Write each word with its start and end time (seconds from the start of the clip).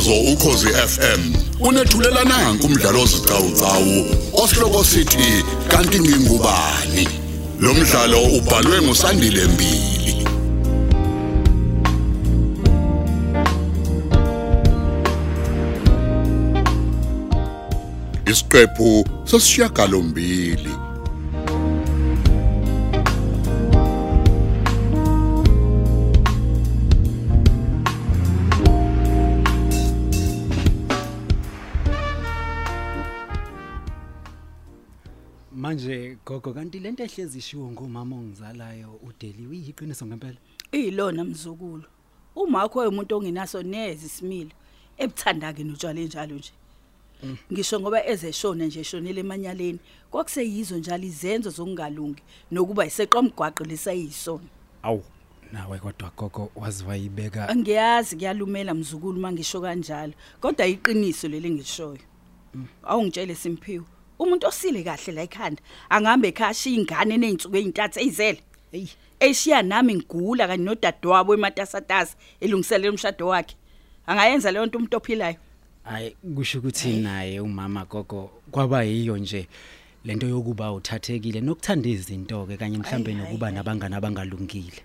umsakazo 0.00 0.32
ukhosi 0.32 0.66
FM 0.66 1.34
unethulela 1.60 2.24
nanku 2.24 2.66
umdlalo 2.66 3.02
ozicawucawu 3.02 4.06
osihloko 4.32 4.84
sithi 4.84 5.44
kanti 5.68 6.00
ngingubani? 6.00 7.08
Lo 7.60 7.74
mdlalo 7.74 8.22
ubhalwe 8.22 8.82
ngusandile 8.82 9.44
mbili. 9.46 10.26
Isiqephu 18.26 19.04
sosishiyagalombili 19.24 20.89
gogo 36.30 36.54
kanti 36.54 36.78
lento 36.78 37.02
ehlezi 37.02 37.38
ishiwo 37.38 37.70
ngomama 37.70 38.16
ongizalayo 38.16 39.00
uDeli 39.02 39.46
uyiqiniso 39.46 40.06
ngempela. 40.06 40.38
Ilona 40.72 41.24
mzukulu. 41.24 41.84
Umakho 42.36 42.88
umuntu 42.88 43.16
ongenaso 43.16 43.62
neze 43.62 44.06
isimilo 44.06 44.54
ebuthanda 44.96 45.52
ke 45.52 45.64
notshwala 45.64 46.00
njalo 46.00 46.34
nje. 46.36 46.52
Ngisho 47.52 47.80
ngoba 47.80 48.06
ezeshona 48.06 48.66
nje 48.66 48.80
eshonele 48.80 49.20
emanyaleni 49.20 49.80
kwakuseyizo 50.10 50.78
njalo 50.78 51.04
izenzo 51.04 51.50
zokungalungi 51.50 52.22
nokuba 52.50 52.86
iseqomgwaqo 52.86 53.64
lesayisona. 53.64 54.46
Awu 54.82 55.02
nawe 55.52 55.78
kodwa 55.78 56.12
gogo 56.16 56.50
wazi 56.54 56.84
wayibeka 56.84 57.48
Angiyazi 57.48 58.16
kuyalumela 58.16 58.74
mzukulu 58.74 59.20
mangisho 59.20 59.60
kanjalo 59.60 60.12
kodwa 60.40 60.66
iqiniso 60.66 61.28
leli 61.28 61.50
ngishoyo. 61.50 61.98
Awungitshele 62.82 63.34
simphiwe. 63.34 63.86
Umuntu 64.20 64.46
osile 64.46 64.84
kahle 64.84 65.12
la 65.12 65.22
ekhanda 65.22 65.62
angahambe 65.88 66.28
ekhaya 66.28 66.68
ingane 66.68 67.16
nezinsuku 67.16 67.56
ezintathu 67.56 67.98
ezele. 68.00 68.40
Ey 68.72 68.86
eshiya 69.20 69.62
nami 69.62 69.94
ngigula 69.94 70.46
kanye 70.46 70.64
nodadewabo 70.64 71.34
ematasatasa 71.34 72.16
elungiselela 72.40 72.90
umshado 72.90 73.26
wakhe. 73.26 73.56
Angayenza 74.06 74.52
leyo 74.52 74.66
nto 74.66 74.78
umuntu 74.78 74.96
ophilayo? 74.96 75.36
Hayi 75.84 76.16
kusho 76.34 76.58
ukuthi 76.58 77.00
naye 77.00 77.40
umama 77.40 77.84
gogo 77.84 78.30
kwaba 78.50 78.84
yiyo 78.84 79.16
nje 79.16 79.48
lento 80.04 80.26
yokuba 80.28 80.72
uthathekile 80.72 81.40
nokuthanda 81.40 81.88
izinto 81.88 82.46
ke 82.46 82.56
kanye 82.56 82.78
mhlambe 82.78 83.14
nokuba 83.14 83.50
nabangani 83.50 83.94
abangalungile. 83.94 84.82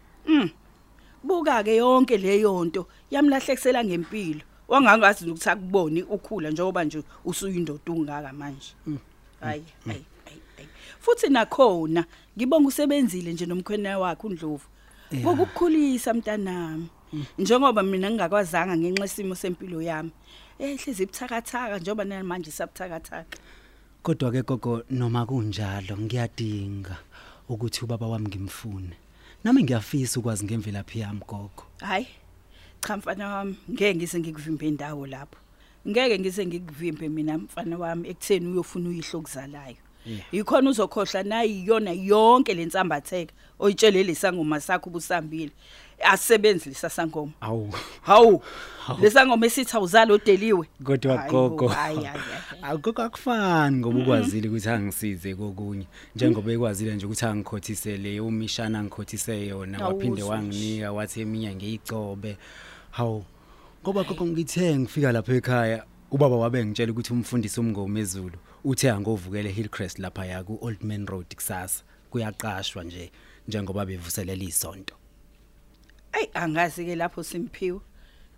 buka 1.23 1.63
ke 1.63 1.75
yonke 1.75 2.17
leyo 2.17 2.65
nto 2.65 2.87
yamlahlekisela 3.11 3.83
ngempilo. 3.83 4.41
Wangangazi 4.67 5.29
ukuthi 5.29 5.49
akuboni 5.49 6.03
ukhula 6.03 6.49
njengoba 6.49 6.83
nje 6.83 7.03
usuyindoda 7.25 7.91
ungaka 7.93 8.33
manje. 8.33 8.73
Hayi 8.85 9.14
hayi 9.41 9.63
hayi 9.85 10.05
hayi. 10.25 10.69
futhi 10.99 11.29
nakhona 11.29 12.05
ngibonga 12.37 12.67
usebenzile 12.67 13.33
nje 13.33 13.45
nomkhwena 13.45 13.99
wakhe 13.99 14.27
uNdlovu 14.27 14.67
ngokukhulisa 15.15 16.13
mntanami 16.13 16.89
njengoba 17.37 17.83
mina 17.83 18.09
ngingakwazanga 18.11 18.77
ngenxa 18.77 19.05
isimo 19.05 19.35
sempilo 19.35 19.81
yami 19.81 20.11
ehlezi 20.59 21.03
ibuthakathaka 21.03 21.79
njengoba 21.79 22.03
namanje 22.05 22.51
sabuthakathaka 22.51 23.37
Kodwa 24.05 24.29
ke 24.31 24.41
gogo 24.45 24.83
noma 24.89 25.25
kunjalo 25.25 25.97
ngiyadinga 25.97 26.95
ukuthi 27.49 27.81
ubaba 27.85 28.07
wami 28.07 28.27
ngimfune. 28.27 28.93
Nami 29.43 29.63
ngiyafisa 29.63 30.19
ukwazi 30.19 30.45
ngemvelaphi 30.45 30.99
yami 30.99 31.21
gogo. 31.27 31.63
Hayi. 31.79 32.07
Cha 32.81 32.97
mfana 32.97 33.27
wami, 33.27 33.55
ngeke 33.71 33.95
ngise 33.95 34.19
ngikuvimbe 34.19 34.67
indawo 34.67 35.07
lapho. 35.07 35.37
Ngeke 35.87 36.19
ngise 36.19 36.45
ngikuvimbe 36.45 37.09
mina 37.09 37.37
mfana 37.37 37.77
wami 37.77 38.09
ekutheni 38.09 38.47
uyofuna 38.47 38.89
uyihlo 38.89 39.21
kuzalayo. 39.21 39.75
Yeah. 40.05 40.21
Yikhona 40.31 40.69
uzokhohlwa 40.69 41.23
nayi 41.23 41.63
iyona 41.63 41.91
yonke 41.91 42.53
lensambatheka 42.53 43.33
oyitshele 43.59 44.03
lesangoma 44.03 44.59
sakho 44.61 44.89
ubusambile. 44.89 45.51
Asebenzi 46.03 46.69
lesasangoma. 46.69 47.31
Awu. 47.41 47.73
Hawu. 48.01 48.41
Lesangoma 49.01 49.45
esithi 49.45 49.77
awuzali 49.77 50.11
odeliwe. 50.11 50.67
Kodwa 50.83 51.17
Hayi 51.17 51.31
gogo. 51.31 51.67
bo, 51.67 51.67
hayi, 51.67 51.95
hayi, 51.95 52.07
hayi. 52.07 52.61
Akukho 52.61 53.01
akufani 53.01 53.77
ngoba 53.77 53.99
ukwazile 53.99 54.49
ukuthi 54.49 54.69
angisize 54.69 55.35
kokunye 55.35 55.85
njengoba 56.15 56.51
ekwazile 56.51 56.95
nje 56.95 57.05
ukuthi 57.05 57.25
angikhothisele 57.25 58.19
umishana 58.19 58.79
angikhothisele 58.79 59.47
yona 59.47 59.79
Awu, 59.79 59.87
waphinde 59.87 60.21
uzwe 60.21 60.35
wanginika 60.35 60.91
wathi 60.91 61.21
eminye 61.21 61.55
ngiyicobe 61.55 62.37
hawu 62.91 63.25
ngoba 63.85 64.03
gogo 64.03 64.25
ngithe 64.25 64.77
ngifika 64.79 65.11
lapha 65.11 65.33
ekhaya 65.33 65.85
ubaba 66.11 66.35
wabe 66.35 66.65
ngitshela 66.65 66.91
ukuthi 66.91 67.13
umfundisi 67.13 67.59
umngoma 67.59 67.99
ezulu 67.99 68.37
uthe 68.63 68.89
angovukele 68.91 69.49
Hillcrest 69.49 69.99
lapha 69.99 70.25
ya 70.25 70.43
ku 70.43 70.57
Old 70.61 70.81
Man 70.83 71.05
Road 71.05 71.35
kusasa 71.35 71.83
kuyaqashwa 72.09 72.83
nje 72.83 73.11
njengoba 73.47 73.85
bevuselela 73.85 74.43
isonto 74.43 74.95
Ey 76.13 76.27
angazi 76.33 76.85
ke 76.85 76.95
lapho 76.95 77.23
simphiwe. 77.23 77.79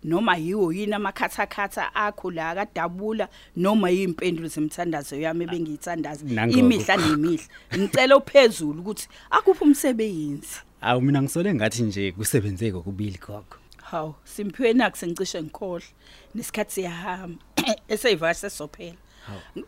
Noma 0.04 0.36
yiwo 0.36 0.72
yini 0.72 0.94
amakhathakhatha 0.94 1.94
akho 1.94 2.30
la 2.30 2.54
kadabula 2.54 3.28
noma 3.56 3.90
yimpendulo 3.90 4.48
zemthandazo 4.48 5.16
yami 5.16 5.44
ebengiyithandaza 5.44 6.24
Nangoku. 6.26 6.58
imihla 6.58 6.96
nemihla. 6.96 7.48
Ngicela 7.76 8.16
uphezulu 8.16 8.80
ukuthi 8.80 9.08
akuphi 9.30 9.64
umsebenzi. 9.64 10.60
awu 10.80 11.00
mina 11.00 11.22
ngisole 11.22 11.54
ngathi 11.54 11.82
nje 11.82 12.12
kusebenzeke 12.12 12.72
kokubili 12.72 13.18
gogo 13.18 13.56
Haw, 13.90 14.12
simphiwe 14.24 14.72
naku 14.72 14.96
sengicishe 14.96 15.42
ngikhohle. 15.42 15.86
Nesikhathi 16.34 16.72
siyahamba. 16.72 17.42
Eseyivasi 17.88 18.40
sesophela. 18.40 18.96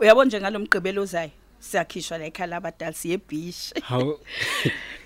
Uyabona 0.01 0.27
nje 0.27 0.41
ngalomgqibelo 0.41 1.03
ozayo. 1.03 1.31
Siyakhishwa 1.61 2.19
la 2.19 2.25
ekhaya 2.27 2.47
labadala 2.47 2.93
siyebhishi. 2.93 3.75
hawu 3.83 4.21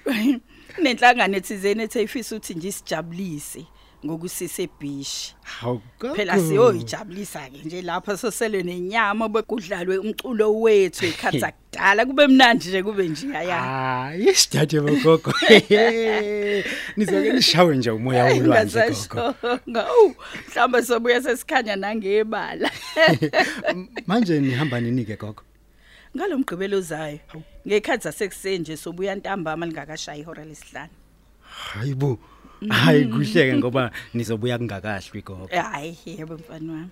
Nenhlangano 0.83 1.37
ethizeni 1.37 1.83
ethe 1.83 2.03
ifisa 2.03 2.37
ukuthi 2.37 2.55
nje 2.55 2.69
isijabulise 2.69 3.67
ngokusise 4.05 4.63
ebhishi. 4.63 5.35
hawu 5.43 5.81
gogo 6.01 6.15
phela 6.15 6.39
siyoyijabulisa 6.39 7.51
ke 7.51 7.59
nje 7.65 7.83
lapha 7.83 8.17
sosele 8.17 8.63
nenyama 8.63 9.29
bekudlalwe 9.29 9.99
umculo 9.99 10.61
wethu 10.61 11.07
ekhatha 11.07 11.53
kudala 11.73 12.07
kube 12.07 12.27
mnandi 12.27 12.69
nje 12.69 12.83
kube 12.83 13.09
nje 13.09 13.37
aya 13.37 13.57
Hayi 13.61 14.29
isidade 14.29 14.81
bogogo. 14.81 15.33
Nizoke 16.97 17.33
nishawe 17.33 17.77
nje 17.77 17.91
umoya 17.91 18.25
wolwandle 18.25 18.91
gogo. 19.09 19.35
Ngawu 19.71 20.15
mhlamba 20.49 20.83
sobuya 20.83 21.23
sesikhanya 21.23 21.77
nangebala 21.77 22.71
Manje 24.07 24.41
nihamba 24.41 24.81
nini 24.81 25.05
ke 25.05 25.17
gogo? 25.17 25.43
ngalomgqibelo 26.17 26.81
zayo 26.81 27.19
ngekhathi 27.67 28.05
zasekuseni 28.05 28.59
nje 28.59 28.77
sobuya 28.77 29.15
ntambama 29.15 29.67
lingakashayi 29.67 30.21
ihora 30.21 30.45
lesihlanu 30.45 30.93
Hayibo. 31.41 32.19
Hayi 32.71 33.05
kuhleke 33.05 33.57
ngoba 33.57 33.91
nizobuya 34.15 34.59
kungakahlwi 34.59 35.23
gogo. 35.23 35.49
hayi 35.53 35.99
yebo 36.07 36.35
mfana 36.35 36.73
wami 36.73 36.91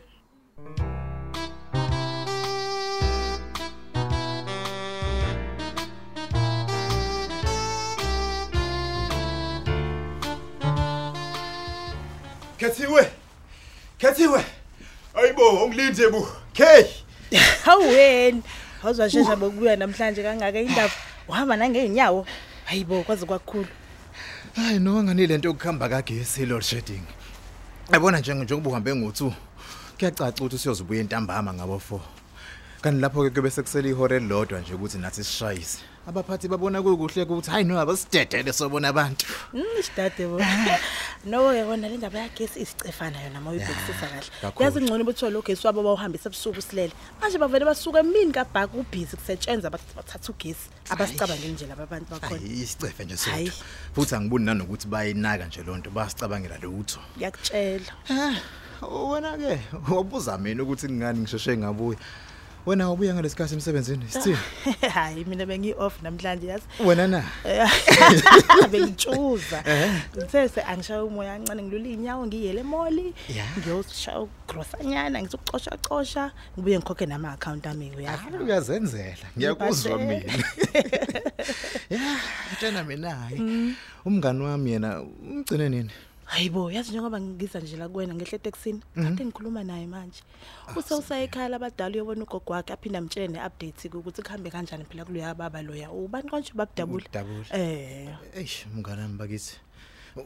Kethiwe. 12.59 13.11
Kethiwe. 13.99 14.44
Ayibo 15.15 15.65
ungilinde 15.65 16.09
bu. 16.12 16.27
K. 16.55 16.62
Haweni. 17.65 18.43
Awuzwashesha 18.85 19.37
bokubuya 19.37 19.76
namhlanje 19.76 20.23
kangaka 20.23 20.61
indaba. 20.61 20.93
Uhamba 21.29 21.56
nangeenyawo. 21.56 22.26
Hayibo 22.64 23.02
kwaze 23.02 23.26
kwakhulu. 23.26 23.67
Hayi 24.56 24.78
no 24.78 25.02
nganile 25.02 25.26
lento 25.26 25.49
yokuhamba 25.49 25.88
kagesi 25.88 26.46
Lord 26.46 26.64
Shedding. 26.64 27.02
Yabona 27.93 28.19
nje 28.19 28.34
njengoba 28.34 28.70
uhambe 28.70 28.93
ngo2. 28.93 29.32
Kuyacaca 29.99 30.40
ukuthi 30.40 30.58
siyozubuya 30.58 31.00
entambama 31.00 31.54
ngabo 31.54 31.82
4. 31.90 32.00
Kanti 32.82 33.00
lapho 33.00 33.22
ke 33.25 33.31
kube 33.31 33.50
sekusele 33.50 33.88
ihora 33.88 34.16
elilodwa 34.16 34.60
nje 34.60 34.75
ukuthi 34.75 34.99
nathi 34.99 35.25
sishayise. 35.25 35.78
Abaphathi 36.06 36.49
babona 36.49 36.82
kukuhle 36.82 37.22
ukuthi 37.22 37.50
hayi 37.50 37.64
no 37.64 37.81
abasidedele 37.81 38.52
sobona 38.52 38.88
abantu. 38.88 39.26
Mm 39.54 39.82
sidade 39.82 40.26
bo. 40.26 40.40
No 41.25 41.53
yabona 41.55 41.89
le 41.89 41.97
ndaba 41.97 42.19
yagesi 42.19 42.61
isicefana 42.61 43.23
yona 43.23 43.41
mawuyibhekisisa 43.41 44.07
kahle. 44.07 44.31
kakhulu. 44.41 44.65
Yazi 44.65 44.81
ngcono 44.81 45.05
ukuthi 45.05 45.31
lo 45.31 45.43
gesi 45.43 45.67
wabo 45.67 45.83
bawuhambisa 45.83 46.29
ebusuku 46.29 46.63
silele. 46.63 46.93
Manje 47.21 47.39
bavele 47.39 47.65
basuka 47.65 48.01
emini 48.01 48.33
kabhaka 48.33 48.75
ubhizi 48.77 49.17
kusetshenzwa 49.17 49.71
bathatha 49.71 50.33
ugesi. 50.33 50.69
Abasicabangeli 50.91 51.53
nje 51.53 51.67
laba 51.67 51.87
bantu 51.87 52.07
bakhona. 52.11 52.41
Hayi 52.41 52.63
isicefe 52.63 53.05
nje 53.05 53.17
Hayi. 53.31 53.47
sodwa. 53.47 53.65
Futhi 53.95 54.15
angiboni 54.15 54.45
nanokuthi 54.45 54.89
bayinaka 54.89 55.47
nje 55.47 55.63
lonto 55.63 55.91
basicabangela 55.91 56.59
lutho. 56.59 57.01
Ngiyakutshela. 57.17 57.93
Ah, 58.11 58.35
wena 58.83 59.39
ke 59.39 59.61
wabuza 59.95 60.39
mina 60.39 60.63
ukuthi 60.63 60.87
ngingani 60.87 61.21
ngisheshe 61.21 61.57
ngabuya. 61.57 61.99
Wena 62.67 62.91
ubuya 62.91 63.14
ngalesikhathi 63.14 63.55
emsebenzini. 63.55 64.05
Sithini? 64.12 64.37
hayi 64.94 65.25
mina 65.25 65.47
bengi 65.47 65.75
off 65.79 66.03
namhlanje 66.03 66.47
yazi 66.47 66.64
Wena 66.87 67.06
na? 67.09 67.25
bengitshuza 68.70 69.64
ngithe 70.17 70.62
angishaya 70.62 71.05
umoya 71.05 71.32
kancane 71.38 71.62
ngilula 71.62 71.88
inyawo 71.88 72.26
ngiyele 72.26 72.62
moli 72.62 73.14
Ya. 73.37 73.44
ngiyoshaya 73.59 74.20
ugrosanyana 74.20 75.23
ngizokuxosha 75.23 75.76
xosha 75.88 76.31
ngibuye 76.55 76.79
ngikhokhe 76.79 77.06
nama 77.06 77.32
account 77.32 77.67
ami 77.67 77.91
uyazi 77.97 78.23
Hayi 78.23 78.44
uyazenzela. 78.44 79.26
Ngiyakuzwa 79.38 79.99
Ngibhadele. 79.99 80.32
mina. 80.32 80.44
Ya, 81.91 82.17
tshena 82.59 82.85
mina 82.85 83.11
hayi. 83.11 83.75
Umngani 84.05 84.44
wami 84.44 84.70
yena 84.70 85.00
umgcine 85.03 85.69
nini? 85.69 85.91
Hayibo 86.32 86.70
yazi 86.73 86.90
njengoba 86.90 87.20
ngiza 87.20 87.61
nje 87.61 87.76
la 87.76 87.88
kuwena 87.88 88.14
ngehle 88.14 88.37
eteksini 88.37 88.81
kade 88.94 89.25
ngikhuluma 89.25 89.64
naye 89.64 89.87
manje 89.87 90.20
use 90.76 90.94
usayekhaya 90.94 91.49
labadala 91.49 91.94
uyobona 91.94 92.23
ugogo 92.25 92.52
wakhe 92.52 92.73
aphinda 92.73 92.99
amtshele 92.99 93.29
ne-update 93.29 93.88
ukuthi 93.93 94.23
kuhambe 94.23 94.50
kanjani 94.50 94.84
phela 94.84 95.05
kuloya 95.05 95.34
baba 95.34 95.62
loya 95.62 95.90
ubani 95.90 96.31
konje 96.31 96.52
babudabula 96.55 97.05
Dabula. 97.12 97.46
eh 97.52 98.17
Eish 98.34 98.67
mngani 98.75 99.02
wami 99.02 99.17
bakithi. 99.19 99.56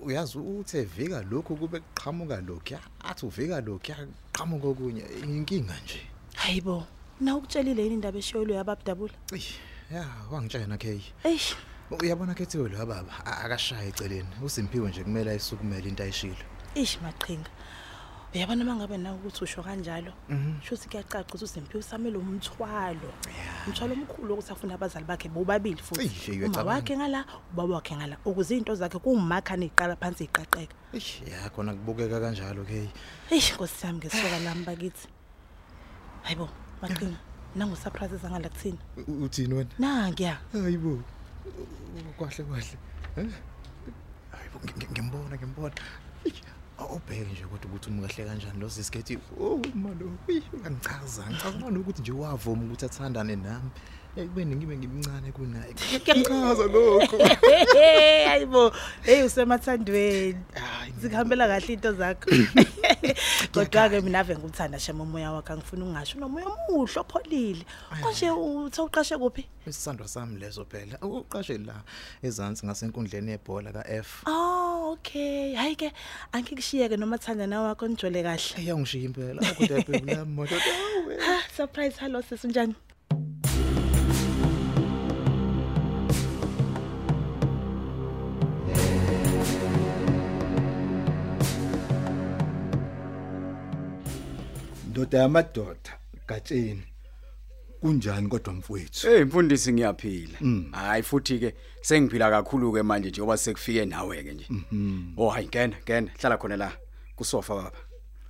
Uyazi 0.03 0.39
uthe 0.39 0.85
vika 0.85 1.23
lokhu 1.31 1.57
kube 1.57 1.81
qhamuka 1.95 2.41
lokhu. 2.41 2.79
Athi 3.05 3.27
uvika 3.27 3.61
lokhu 3.61 3.91
yaqhamuka 3.91 4.67
okunye 4.69 5.03
inkinga 5.23 5.75
nje. 5.85 6.01
hayibo 6.35 6.87
na 7.21 7.37
ukutshelile 7.37 7.83
yini 7.83 7.95
indaba 7.95 8.19
eshoyilo 8.19 8.55
yababudabula 8.55 9.13
Eish, 9.33 9.55
ya 9.91 10.07
wangitshela 10.31 10.79
Kay. 10.79 11.01
eish 11.25 11.55
Uyabona 11.91 12.35
kethiwe 12.35 12.69
lo 12.69 12.79
baba 12.87 13.05
a- 13.25 13.45
akashaye 13.45 13.89
eceleni. 13.89 14.29
Usimpiwe 14.43 14.89
nje 14.91 15.05
kumele 15.05 15.31
ayisukumele 15.31 15.89
into 15.89 16.03
ayishilo. 16.03 16.37
ish 16.75 16.99
maqhinga 17.01 17.49
uyabona 18.35 18.65
mangabe 18.65 18.99
nawe 18.99 19.17
ukuthi 19.17 19.45
usho 19.45 19.63
kanjalo 19.63 20.13
shuthi 20.63 20.89
kuyacaca 20.89 21.25
ukuthi 21.25 21.45
usempiwe 21.45 21.81
usamele 21.81 22.19
umthwalo 22.19 23.09
umthwalo 23.67 23.93
omkhulu 23.95 24.35
ukuthi 24.35 24.53
afuna 24.53 24.75
abazali 24.75 25.07
bakhe 25.07 25.29
bobabili 25.29 25.81
Eish, 25.81 25.85
futhi 25.89 26.31
uma 26.33 26.39
uyacabanga. 26.39 26.69
wakhe 26.71 26.97
ngala 26.97 27.25
ubaba 27.53 27.75
wakhe 27.75 27.97
ngala 27.97 28.17
ukuze 28.27 28.55
izinto 28.55 28.75
zakhe 28.75 28.99
kumakha 28.99 29.57
neziqala 29.57 29.97
phansi 29.97 30.25
iqaqeka 30.29 30.75
Eish, 30.93 31.23
ya 31.25 31.49
khona 31.51 31.73
kubukeka 31.75 32.21
kanjalo 32.21 32.65
Kay. 32.69 32.89
eish 33.31 33.55
nkosi 33.55 33.75
sami 33.81 33.99
ngesoka 33.99 34.39
lami 34.45 34.65
bakithi 34.69 35.09
hayibo 36.29 36.49
maqhinga 36.83 37.17
nangu 37.57 37.77
surprises 37.77 38.21
angala 38.25 38.49
kuthina 38.53 38.77
U- 39.09 39.25
Uthini 39.25 39.55
wena? 39.55 39.71
nangiya 39.79 40.37
Hayibo. 40.53 41.01
Kwahle 42.17 42.45
kwahle. 42.45 42.77
Eh? 43.17 43.29
Hayibo 44.31 44.59
ngi- 44.65 44.75
ngi- 44.77 44.91
ngimbona 44.93 45.37
ngimbona. 45.37 45.75
Eish, 46.25 46.43
Awubheke 46.79 47.33
nje 47.33 47.45
kodwa 47.47 47.67
ukuthi 47.71 47.91
umkahle 47.91 48.25
kanjani 48.25 48.61
lo 48.61 48.69
sisikhethi. 48.69 49.19
Oh 49.41 49.61
malo. 49.75 50.13
Uyangichaza. 50.29 51.25
Ngichaza 51.31 51.67
ukuthi 51.81 52.01
nje 52.03 52.13
wavuma 52.13 52.65
ukuthi 52.65 52.85
athandane 52.85 53.37
nami. 53.37 53.71
Ekubeni 54.17 54.57
ngibe 54.57 54.77
ngimncane 54.77 55.33
kunaye. 55.33 55.75
Kuyangichaza 56.05 56.65
lokho. 56.73 57.19
hayibo 58.27 58.73
hey 59.03 59.23
usemathandweni. 59.23 60.41
Zikuhambela 61.01 61.47
kahle 61.47 61.75
into 61.75 61.93
zakho. 61.93 62.31
Kodwa 63.53 63.89
ke 63.91 64.01
mina 64.01 64.21
ave 64.21 64.35
ngikuthanda 64.35 64.79
shema 64.79 65.05
umoya 65.05 65.33
wakhe 65.33 65.53
angifuni 65.53 65.83
ungasho 65.83 66.19
nomoya 66.19 66.47
omuhle 66.47 67.01
opholile. 67.01 67.65
Konje 68.03 68.31
uthe 68.31 68.83
uqashe 68.83 69.19
kuphi? 69.19 69.45
Isisandwa 69.67 70.09
sami 70.09 70.41
leso 70.41 70.65
phela. 70.65 70.99
Uqashe 71.03 71.59
la 71.59 71.83
ezantsi 72.23 72.67
ngasenkundleni 72.67 73.31
yebhola 73.31 73.73
kaF. 73.73 74.23
oh 74.27 74.93
okay. 74.93 75.55
Hayi 75.55 75.77
ke 75.77 75.93
angikushiyeke 76.33 76.97
noma 76.97 77.19
thandana 77.19 77.61
wakho 77.61 77.89
nijole 77.89 78.23
kahle. 78.23 78.57
Eyangishiya 78.57 79.05
impela. 79.05 79.43
Kodwa 79.55 79.83
phela 79.85 80.15
la 80.17 80.25
moto. 80.25 80.57
ha 81.27 81.43
surprise. 81.57 81.99
Hello 82.01 82.23
sesunjani 82.23 82.75
ndoda 94.97 95.19
yamadoda 95.19 95.99
gatsheni 96.29 96.83
kunjani 97.81 98.29
kodwa 98.29 98.55
mfowethu 98.55 99.09
Hey 99.09 99.25
mfundisi 99.25 99.73
ngiyaphila. 99.73 100.39
Hayi 100.73 101.03
futhi 101.03 101.39
ke 101.39 101.55
sengiphila 101.81 102.31
kakhulu 102.31 102.73
ke 102.73 102.83
manje 102.83 103.09
njengoba 103.09 103.37
sekufike 103.37 103.85
nawe 103.85 104.23
ke 104.23 104.33
nje. 104.33 104.47
Oh 105.17 105.29
hayi 105.29 105.49
ngena 105.49 105.77
ngena 105.83 106.11
hlala 106.19 106.37
khona 106.37 106.57
la 106.57 106.73
kusofa 107.17 107.55
baba. 107.55 107.73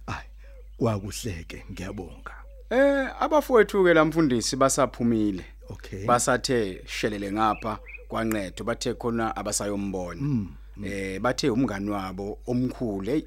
ayi 0.07 0.29
kwakuhleke 0.77 1.65
ngiyabonga 1.73 2.35
Eh 2.71 3.23
abafowethu 3.23 3.85
ke 3.85 3.95
lamfundisi 3.95 4.57
basaphumile. 4.57 5.45
okay 5.69 6.07
Basathe 6.07 6.83
shelele 6.87 7.33
ngapha 7.33 7.79
kwanqedo 8.09 8.65
bathe 8.65 8.95
khona 8.95 9.37
abasayombona. 9.37 10.47
Eh 10.85 11.21
bathe 11.21 11.51
umngani 11.51 11.91
wabo 11.91 12.39
omkhulu 12.47 13.11
hey 13.11 13.23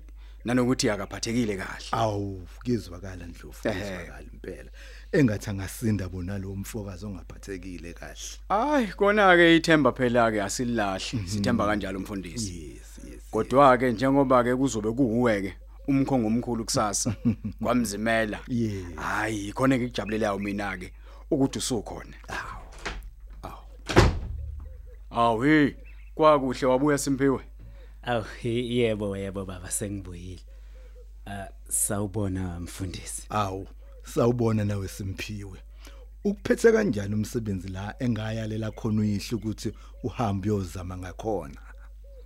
nanokuthi 0.46 0.90
akaphathekile 0.90 1.58
kahle. 1.58 1.86
awu 1.92 2.42
kizwakala 2.64 3.26
ndlovu 3.26 3.62
kizwakala 3.62 4.22
impela 4.34 4.70
engathi 5.12 5.50
angasinda 5.50 6.10
bona 6.10 6.38
lo 6.38 6.56
mfokazi 6.56 7.06
ongaphathekile 7.06 7.94
kahle 7.94 8.20
Hayi 8.50 8.88
kona 8.88 9.36
ke 9.36 9.56
ithemba 9.56 9.92
phela 9.92 10.32
ke 10.32 10.42
asilahli 10.44 11.28
sithemba 11.28 11.66
kanjalo 11.66 12.00
umfundisi. 12.00 12.54
yes 12.54 13.00
yes 13.12 13.22
Kodwa 13.32 13.78
ke 13.78 13.92
njengoba 13.92 14.44
ke 14.44 14.56
kuzobe 14.56 14.92
kuuwe 14.92 15.42
ke 15.42 15.54
umkhongo 15.88 16.28
omkhulu 16.28 16.66
kusasa 16.66 17.16
kwamzimela. 17.64 18.40
Hayi 18.96 19.54
khona 19.54 19.78
ke 19.78 19.88
kujabulelayo 19.88 20.40
mina 20.40 20.78
ke 20.78 20.94
ukuthi 21.32 21.60
usukhona. 21.60 22.14
Awu. 22.28 22.66
Awu. 23.44 23.64
Awu 25.12 25.42
hey 25.42 25.72
kwakuhle 26.16 26.68
wabuya 26.68 26.98
simphiwe. 26.98 27.40
Aw 28.04 28.24
yebo 28.44 29.18
yebo 29.18 29.46
baba 29.46 29.72
sengibuyile. 29.72 30.42
Ah 31.26 31.48
sawubona 31.70 32.60
mfundisi. 32.60 33.24
awu 33.30 33.68
sawubona 34.04 34.66
nawe 34.66 34.88
simphiwe 34.88 35.60
ukuphethe 36.24 36.72
kanjani 36.72 37.16
umsebenzi 37.16 37.68
la 37.68 37.96
engayalela 38.00 38.72
khona 38.72 39.02
uyihle 39.02 39.36
ukuthi 39.36 39.74
uhambe 40.04 40.52
uyozama 40.52 40.98
ngakhona 40.98 41.62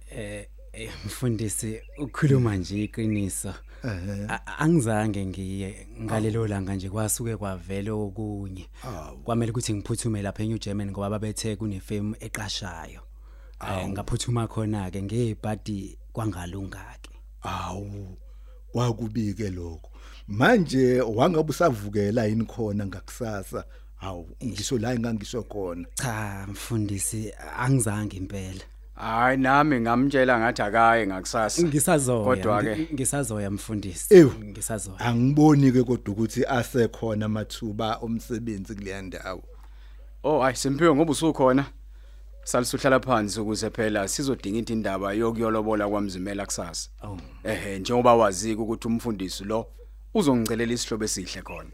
Eh 0.10 0.48
eh, 0.74 0.90
mfundisi 1.06 1.82
ukhuluma 1.98 2.56
nje 2.56 2.84
iqiniso. 2.84 3.54
Angizange 4.58 5.26
ngiye 5.26 5.88
ngalelo 6.02 6.48
langa 6.48 6.76
nje 6.76 6.90
kwasuke 6.90 7.38
kwavele 7.38 7.92
okunye. 7.92 8.70
Kwamele 9.24 9.52
ukuthi 9.52 9.74
ngiphuthume 9.74 10.22
lapha 10.22 10.44
eNew 10.44 10.58
German 10.58 10.92
ngoba 10.92 11.10
babethe 11.10 11.56
kunefirm 11.56 12.14
eqashayo. 12.20 13.02
Eh 13.70 13.88
ngaphuthuma 13.90 14.48
khona 14.48 14.92
ke 14.92 15.02
ngebhadi 15.02 15.98
kwangalunga 16.14 16.84
ke. 17.02 17.10
awu 17.44 18.18
kwakubike 18.72 19.50
lokho 19.50 19.90
manje 20.28 21.02
wangabe 21.02 21.50
usavukela 21.50 22.26
yini 22.26 22.46
khona 22.46 22.86
ngakusasa 22.86 23.64
hawu 23.96 24.30
ngisho 24.46 24.78
la 24.78 24.94
engangisho 24.94 25.44
khona 25.44 25.86
Cha 25.96 26.46
mfundisi 26.52 27.34
angizange 27.60 28.18
impela. 28.18 28.62
Hayi 28.96 29.38
nami 29.38 29.80
ngamtshela 29.80 30.40
ngathi 30.40 30.62
akaye 30.62 31.08
ngakusasa. 31.08 31.64
Ngisazoya. 31.64 32.24
Kodwa 32.26 32.64
ke 32.64 32.76
ngi- 32.76 32.94
ngisazoya 32.94 33.52
mfundisi. 33.52 34.14
Ew. 34.16 34.30
Ngisazoya. 34.44 35.00
angiboni 35.00 35.72
ke 35.72 35.84
kodwa 35.84 36.14
ukuthi 36.14 36.46
asekhona 36.46 37.26
amathuba 37.26 37.96
omsebenzi 38.02 38.76
kuleya 38.76 39.02
ndawo 39.02 39.44
oh 40.24 40.40
hayi 40.42 40.56
simpiwe 40.56 40.96
ngoba 40.96 41.12
usukhona. 41.12 41.66
Salisuhlala 42.44 43.00
phansi 43.00 43.40
ukuze 43.40 43.70
phela 43.70 44.08
sizodinga 44.08 44.60
into 44.60 44.74
indaba 44.74 45.14
yokuyolobola 45.14 45.90
kwamzimela 45.90 46.46
kusasa. 46.46 46.90
Oh. 47.04 47.18
Ehhe 47.44 47.80
njengoba 47.80 48.16
wazika 48.16 48.62
ukuthi 48.62 48.88
umfundisi 48.88 49.44
lo 49.44 49.68
uzongicelela 50.14 50.74
isihlobo 50.74 51.06
esihle 51.06 51.42
khona. 51.42 51.70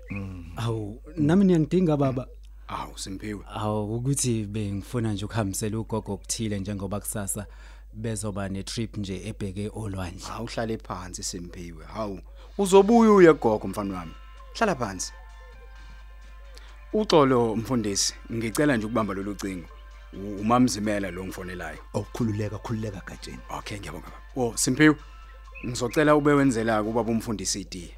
Awu 0.57 1.01
nami 1.17 1.45
niyangidinga 1.45 1.97
baba. 1.97 2.27
Awu 2.67 2.97
simpiwe. 2.97 3.43
Awu 3.53 3.95
ukuthi 3.95 4.45
bengifuna 4.45 5.13
nje 5.13 5.25
ukuhambisela 5.25 5.79
ugogo 5.79 6.13
okuthile 6.13 6.59
njengoba 6.59 6.99
kusasa 6.99 7.45
bezoba 7.93 8.49
netrip 8.49 8.97
nje 8.97 9.27
ebheke 9.27 9.71
olwandle. 9.73 10.27
Awuhlale 10.31 10.77
phansi 10.77 11.23
simpiwe. 11.23 11.85
Hawu 11.85 12.19
uzobuya 12.57 13.11
uye 13.11 13.33
gogo 13.33 13.67
mfana 13.67 13.97
wami. 13.97 14.11
Hlala 14.53 14.75
phansi. 14.75 15.13
Uxolo 16.93 17.55
mfundisi, 17.55 18.13
ngicela 18.33 18.77
nje 18.77 18.85
ukubamba 18.85 19.13
lolu 19.13 19.35
cingo. 19.35 19.67
U- 20.13 20.41
Umamzimela 20.41 21.11
lo 21.11 21.23
ngifonelayo. 21.25 21.79
awukhululeka 21.93 22.57
khululeka 22.57 23.01
gatsheni 23.07 23.39
Okay 23.57 23.77
ngiyabonga 23.79 24.09
baba. 24.09 24.19
Oh 24.35 24.53
Simpiwe. 24.57 24.95
Ngizocela 25.65 26.15
ube 26.15 26.33
wenzela 26.33 26.83
kuba 26.83 27.01
umfundisi 27.01 27.61
itiye. 27.61 27.93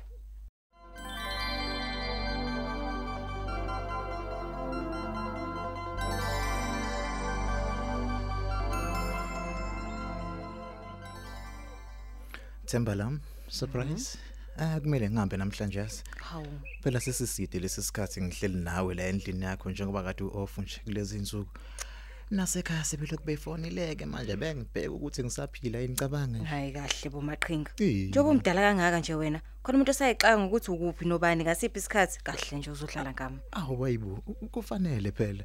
Themba 12.67 12.95
lam, 12.95 13.19
surprise. 13.49 14.17
Ah 14.57 14.79
kumele 14.79 15.09
ngihambe 15.09 15.37
namhlanje 15.37 15.79
yazi. 15.79 16.03
Hawu. 16.19 16.47
Phela 16.83 16.99
sesiside 16.99 17.59
lesi 17.59 17.81
sikhathi 17.83 18.21
ngihleli 18.21 18.55
nawe 18.63 18.93
la 18.95 19.03
endlini 19.07 19.45
yakho 19.45 19.69
njengoba 19.71 20.03
kade 20.03 20.23
uoff 20.23 20.57
nje 20.57 20.81
kulezi 20.85 21.17
insuku. 21.17 21.49
Nasekhaya 22.31 22.83
sebelokhu 22.83 23.25
befonileke 23.25 24.05
manje 24.05 24.35
bengibheka 24.35 24.91
ukuthi 24.91 25.23
ngisaphila 25.23 25.79
yini 25.79 25.95
cabanga 25.95 26.38
nje. 26.38 26.45
hayi 26.47 26.71
kahle 26.71 27.09
bomaqhinga 27.11 27.71
Eh. 27.79 28.07
njengoba 28.09 28.29
umdala 28.29 28.61
kangaka 28.61 29.00
nje 29.00 29.13
wena 29.15 29.41
khona 29.63 29.75
umuntu 29.77 29.91
osayixaka 29.91 30.45
ukuthi 30.47 30.71
ukuphi 30.71 31.05
nobani 31.05 31.43
ngasiphi 31.43 31.79
isikhathi 31.79 32.19
kahle 32.23 32.57
nje 32.57 32.71
uzohlala 32.71 33.11
ngami 33.13 33.39
Awu 33.51 33.81
wayibo 33.81 34.15
kufanele 34.51 35.11
phela. 35.11 35.43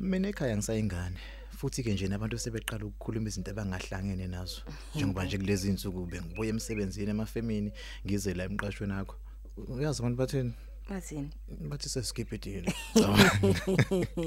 Mina 0.00 0.28
ekhaya 0.28 0.56
ngisayingane. 0.56 1.16
Futhi 1.56 1.82
ke 1.82 1.92
nje 1.92 2.08
nabantu 2.08 2.38
sebeqala 2.38 2.84
ukukhuluma 2.84 3.28
izinto 3.28 3.50
abangahlangene 3.50 4.26
nazo. 4.28 4.60
Njengoba 4.94 5.24
nje 5.24 5.38
kulezi 5.38 5.68
insuku 5.68 6.06
bengibuye 6.06 6.50
emsebenzini 6.50 7.10
emafemini 7.10 7.72
ngize 8.06 8.34
la 8.34 8.44
emqashweni 8.44 8.92
wakho. 8.92 9.16
Uyazi 9.68 10.00
abantu 10.00 10.16
bathini? 10.18 10.52
Bathini? 10.90 11.30
Bathi 11.68 11.88
sesikipidile. 11.88 12.72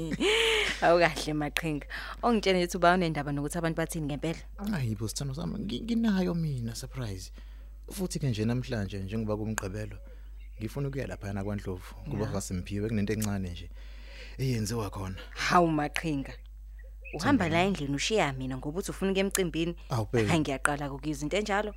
awu 0.82 0.98
kahle 0.98 1.32
maqhinga 1.32 1.86
ongitshela 2.22 2.58
ukuthi 2.58 2.76
uba 2.76 2.94
unendaba 2.94 3.32
nokuthi 3.32 3.58
abantu 3.58 3.76
bathini 3.76 4.06
ngempela? 4.06 4.38
Hayibo 4.70 5.08
sithando 5.08 5.34
sami 5.34 5.58
ngi- 5.58 5.82
nginayo 5.82 6.34
mina 6.34 6.74
surprise. 6.74 7.32
Futhi 7.92 8.18
ke 8.18 8.28
nje 8.28 8.44
namhlanje 8.44 8.98
njengoba 8.98 9.36
kumgqibelo 9.36 9.98
ngifuna 10.60 10.88
ukuya 10.88 11.06
lapha 11.06 11.26
yana 11.26 11.44
kwaNdlovu 11.44 11.94
kuba 12.10 12.26
kaSimphiwe 12.26 12.88
kunento 12.88 13.12
encane 13.12 13.50
nje 13.50 13.70
eyenziwa 14.38 14.90
khona. 14.90 15.16
hawu 15.30 15.68
maqhinga. 15.68 16.32
Uhamba 17.14 17.48
la 17.48 17.62
endlini 17.62 17.94
ushiya 17.94 18.32
mina 18.32 18.56
ngoba 18.56 18.78
uthi 18.78 18.90
ufuna 18.90 19.10
ukuya 19.12 19.24
emcimbini. 19.26 19.76
Awu, 19.90 20.08
babe. 20.12 20.26
hayi 20.28 20.40
ngiyaqala 20.40 20.92
ukuyizwa 20.92 21.22
into 21.24 21.36
enjalo. 21.36 21.74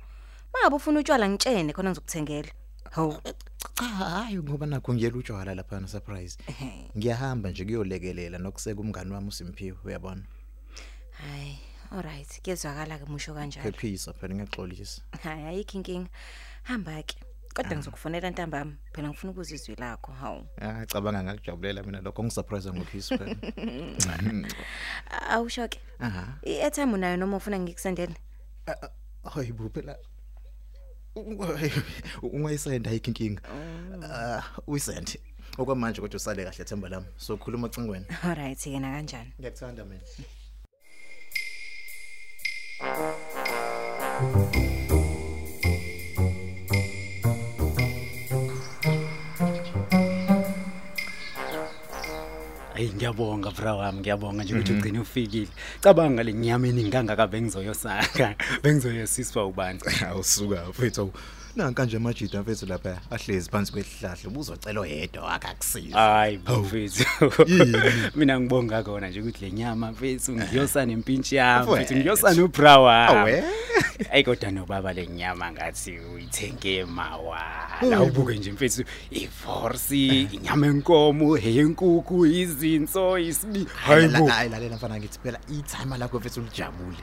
Mangabe 0.52 0.76
ufuna 0.76 1.00
utshwala 1.00 1.28
ngitshene 1.28 1.72
khona 1.72 1.90
ngizokuthengela. 1.90 2.48
Hawu. 2.90 3.20
Cha 3.78 3.84
hayi 3.84 4.38
ngoba 4.38 4.66
nakho 4.66 4.94
ngiyela 4.94 5.16
utshwala 5.16 5.54
lapha 5.54 5.80
na 5.80 5.88
surprise. 5.88 6.38
Ngiyahamba 6.96 7.50
nje 7.50 7.64
kuyolekelela 7.64 8.38
nokuseka 8.38 8.80
umngani 8.80 9.12
wami 9.12 9.28
uSimphiwe 9.28 9.78
uyabona. 9.84 10.22
hayi 11.12 11.58
alright 11.92 12.42
kuyezwakala 12.42 12.98
ke 12.98 13.04
musho 13.04 13.34
kanjalo. 13.34 13.70
Phephisa 13.70 14.12
phela 14.12 14.34
ngiyaxolisa. 14.34 15.02
hayi 15.22 15.44
ayikho 15.44 15.78
inkinga. 15.78 16.08
Hamba 16.62 17.02
ke 17.02 17.16
kodwa 17.54 17.76
ngizokufonela 17.76 18.30
ntambama. 18.30 18.72
Phela 18.92 19.08
ngifuna 19.08 19.32
ukuzizwi 19.32 19.74
lakho 19.78 20.12
hawu. 20.12 20.46
Ah 20.60 20.86
cabanga 20.86 21.22
ngakujabulela 21.22 21.82
mina 21.82 22.00
lokho. 22.00 22.24
Ngisurprise 22.24 22.72
ngophisi 22.72 23.18
phela. 23.18 23.36
awusho 25.30 25.68
ke 25.68 25.78
Aha. 26.00 26.38
i-airtime 26.42 26.94
unayo 26.94 27.16
noma 27.16 27.36
ufuna 27.36 27.58
ngikusendele? 27.58 28.14
Hayibo 29.22 29.68
phela 29.68 29.96
ungayisenda 32.22 32.90
ayikho 32.90 33.10
inkinga. 33.10 33.42
Ah 34.12 34.42
uyisend. 34.66 35.18
Okwamanje 35.58 36.00
kodwa 36.00 36.16
usale 36.16 36.44
kahle 36.44 36.64
themba 36.64 36.88
lami. 36.88 37.06
So 37.16 37.36
khuluma 37.36 37.68
cingweni. 37.68 38.06
alright 38.24 38.66
yena 38.66 38.90
kanjani 38.92 39.32
Ngiyakuthanda 39.40 39.84
mina. 39.84 40.02
Hey 52.78 52.94
ngiyabonga 52.94 53.50
bra 53.50 53.74
wami 53.74 53.98
ngiyabonga 54.00 54.44
nje 54.44 54.54
ukuthi 54.54 54.72
ugcine 54.72 55.00
ufikile. 55.00 55.48
Cabanga 55.80 56.22
le 56.22 56.32
nyama 56.32 56.68
eningi 56.68 56.90
kangaka 56.90 57.26
bengizoyosaka. 57.26 58.34
Bengizoyosiswa 58.62 59.46
ubani. 59.46 59.80
Awusuka 60.08 60.64
mfethu. 60.70 61.12
Nanka 61.58 61.84
nje 61.84 61.96
amajida 61.96 62.40
mfethu 62.42 62.66
lapha 62.66 63.00
ahlezi 63.10 63.50
phansi 63.50 63.72
kwesihlahla 63.72 64.28
ubuzocela 64.30 64.80
oyedwa 64.80 65.32
akakusiza. 65.32 65.98
Hayi 65.98 66.38
mfethu. 66.38 67.04
Yini? 67.46 67.78
Mina 68.16 68.40
ngibonga 68.40 68.82
kona 68.82 69.08
nje 69.08 69.20
ukuthi 69.20 69.44
le 69.44 69.50
nyama 69.52 69.92
mfethu 69.92 70.32
ngiyosa 70.32 70.86
nempintshi 70.86 71.36
yami 71.36 71.62
mfethu 71.62 71.82
Mfethu. 71.82 71.96
ngiyosa 72.00 72.34
no 72.34 72.48
bra 72.48 72.78
wami. 72.78 73.18
Awe. 73.18 73.44
Ayi 74.12 74.24
kodwa 74.24 74.50
nobaba 74.50 74.92
le 74.92 75.06
nyama 75.06 75.52
ngathi 75.52 75.98
uyithenge 76.14 76.84
mawala. 76.84 78.02
Ubuke 78.02 78.34
nje 78.38 78.52
mfethu 78.52 78.84
iforce, 79.10 80.20
inyama 80.32 80.66
enkomo, 80.66 81.36
heyenkukhu, 81.36 82.26
izinso, 82.26 83.18
isibi. 83.18 83.66
Hayibo. 83.84 84.26
Hayi 84.26 84.50
lalela 84.50 84.76
mfana 84.76 84.96
ngithi 84.98 85.18
phela 85.22 85.38
i-time 85.50 85.98
lakho 85.98 86.18
mfethu 86.18 86.40
lijabule. 86.40 86.96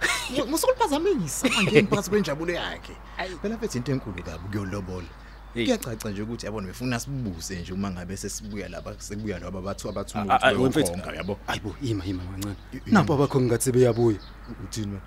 Musukuliphazamisa 0.49 1.49
manje 1.49 1.81
phakathi 1.83 2.09
kwenjabulo 2.09 2.53
yakhe. 2.53 2.93
Phela 3.41 3.55
mfethu 3.55 3.77
into 3.77 3.91
enkulu 3.91 4.23
kabi 4.23 4.44
kuyolobola. 4.45 5.07
Hey. 5.53 5.65
Kuyacaca 5.65 6.09
nje 6.09 6.21
ukuthi 6.21 6.45
yabona 6.45 6.67
befuna 6.67 6.99
sibuse 6.99 7.59
nje 7.59 7.73
uma 7.73 7.91
ngabe 7.91 8.17
sesibuya 8.17 8.69
lapha 8.69 8.95
sekubuya 8.99 9.39
laba 9.39 9.61
bathu 9.61 9.89
abathuma 9.89 10.33
Ah, 10.33 10.39
ah, 10.41 10.53
ukuthi 10.53 10.69
mfethu 10.69 10.91
bayokhonga 10.91 11.17
yabo. 11.17 11.39
Hayibo 11.47 11.75
ima 11.81 12.05
ima 12.05 12.23
kancane. 12.23 12.55
Napho 12.85 13.13
abakhongi 13.13 13.45
ngathi 13.45 13.71
beyabuya. 13.71 14.17
Uthini 14.63 14.87
wena? 14.87 15.01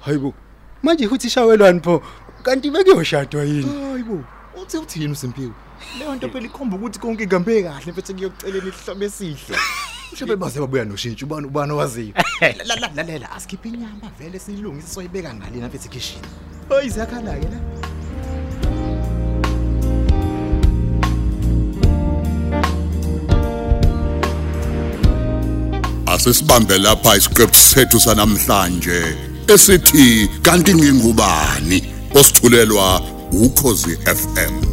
Hayibo. 0.00 0.34
Manje 0.82 1.06
uthi 1.06 1.26
ishawelwani 1.26 1.80
pho? 1.80 2.02
Kanti 2.42 2.70
bekuyoshadwa 2.70 3.44
yini? 3.44 3.90
Hayibo. 3.92 4.24
Uthi 4.62 4.76
uthini 4.78 5.12
uSimpiwe? 5.12 5.52
Leyo 5.98 6.14
nto 6.14 6.28
phela 6.28 6.46
ikhomba 6.46 6.76
ukuthi 6.76 6.98
konke 6.98 7.24
ihambe 7.24 7.62
kahle 7.62 7.92
mfethu 7.92 8.14
kuyokuceleni 8.14 8.68
ihlobo 8.68 9.04
esihle. 9.04 9.56
Ushabe 10.12 10.36
baze 10.36 10.60
babuya 10.60 10.84
noshintsho 10.84 11.26
ubani 11.26 11.46
ubani 11.46 11.72
owaziyo. 11.72 12.14
La 12.40 12.74
la 12.76 12.90
lalela 12.94 13.32
asikhiphe 13.32 13.68
inyama 13.68 14.10
vele 14.18 14.38
siyilungise 14.38 14.88
soyibeka 14.88 15.34
ngalina 15.34 15.68
mfethu 15.68 15.88
kitchen. 15.88 16.22
Hayi 16.68 16.90
ziyakhala 16.90 17.38
ke 17.38 17.48
la. 17.48 17.79
Asesibambe 26.20 26.78
lapha 26.78 27.16
isiqephu 27.16 27.58
sethu 27.58 28.00
sanamhlanje 28.00 29.00
esithi 29.54 30.28
kanti 30.42 30.74
ngingubani 30.74 31.78
osithulelwa 32.14 33.00
ukhozi 33.32 33.94
FM 34.20 34.69